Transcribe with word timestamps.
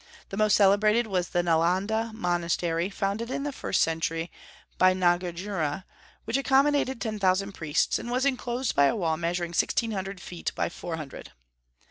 The 0.29 0.35
most 0.37 0.55
celebrated 0.55 1.05
was 1.05 1.29
the 1.29 1.43
Nalanda 1.43 2.11
monastery, 2.13 2.89
founded 2.89 3.29
in 3.29 3.43
the 3.43 3.51
first 3.51 3.81
century 3.81 4.31
by 4.79 4.95
Nagarjuna, 4.95 5.85
which 6.25 6.37
accommodated 6.37 6.99
ten 6.99 7.19
thousand 7.19 7.51
priests, 7.51 7.99
and 7.99 8.09
was 8.09 8.25
enclosed 8.25 8.75
by 8.75 8.85
a 8.85 8.95
wall 8.95 9.15
measuring 9.15 9.53
sixteen 9.53 9.91
hundred 9.91 10.19
feet 10.19 10.53
by 10.55 10.69
four 10.69 10.95
hundred. 10.95 11.33